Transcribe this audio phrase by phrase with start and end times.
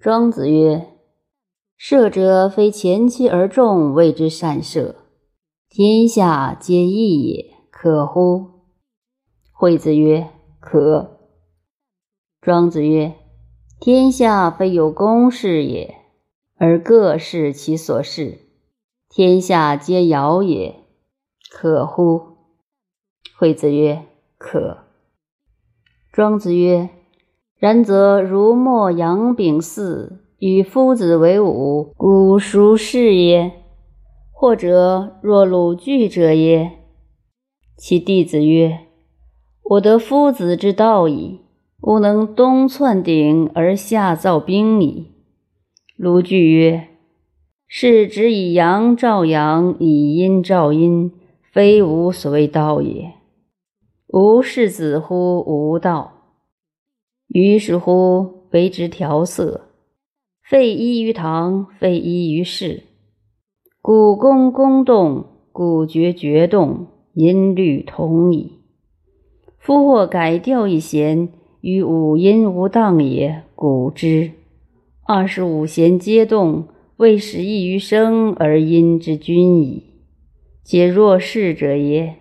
[0.00, 0.94] 庄子曰
[1.76, 4.96] ：“射者，非前期而众谓之善射，
[5.68, 8.62] 天下皆义也，可乎？”
[9.52, 11.18] 惠子曰：“可。”
[12.40, 13.14] 庄子曰
[13.78, 15.96] ：“天下非有公事也，
[16.56, 18.48] 而各事其所事，
[19.06, 20.76] 天下皆尧也，
[21.50, 22.38] 可乎？”
[23.36, 24.06] 惠子曰
[24.38, 24.78] ：“可。”
[26.10, 26.88] 庄子曰。
[27.60, 33.52] 然则如墨杨丙巳与夫子为伍，古孰是也？
[34.32, 36.70] 或者若鲁具者也？
[37.76, 38.78] 其弟子曰
[39.72, 41.40] ：“我得夫子之道矣，
[41.82, 45.08] 吾能东窜鼎而下造冰矣。”
[45.98, 46.88] 鲁具曰
[47.68, 51.12] ：“是指以阳照阳，以阴照阴，
[51.52, 53.12] 非吾所谓道也。
[54.08, 56.14] 吾是子乎吾道。”
[57.32, 59.68] 于是乎，为之调色，
[60.42, 62.82] 废依于堂，废依于室。
[63.80, 68.58] 古宫宫动，古绝绝动，音律同矣。
[69.58, 71.28] 夫或改调一弦，
[71.60, 74.32] 与五音无当也，古之。
[75.06, 76.66] 二十五弦皆动，
[76.96, 79.84] 未使异于声而音之均矣。
[80.64, 82.16] 皆若是者也。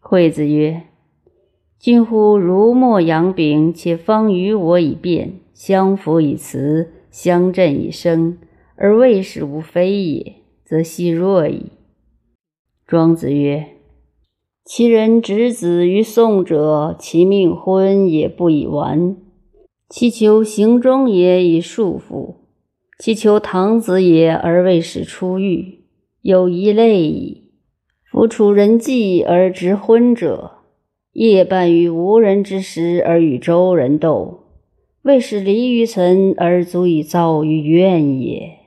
[0.00, 0.84] 惠子曰。
[1.84, 8.38] 君乎如墨杨丙，且方与我以辩，相辅以辞，相振以声，
[8.76, 11.72] 而未始无非也，则奚若矣。
[12.86, 13.66] 庄子曰
[14.64, 19.16] ：“其人执子于宋者，其命婚也不以完；
[19.90, 22.36] 其求行中也以束缚；
[22.98, 25.80] 其求堂子也而未使出狱，
[26.22, 27.50] 有一类矣。
[28.10, 30.52] 夫处人际而执昏者。”
[31.14, 34.40] 夜半于无人之时而与周人斗，
[35.02, 38.63] 未使离于岑而足以造于怨也。